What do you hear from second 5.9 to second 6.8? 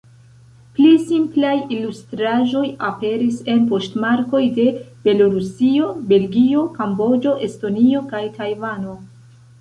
Belgio,